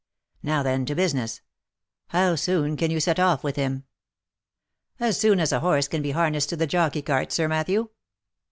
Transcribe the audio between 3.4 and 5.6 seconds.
with him ?""As soon as a